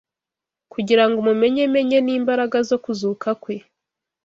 kugira 0.73 1.03
ngo 1.07 1.17
mumenye 1.27 1.63
menye 1.75 1.97
n’imbaraga 2.05 2.57
zo 2.69 2.77
kuzuka 2.83 3.29
kwe 3.41 3.55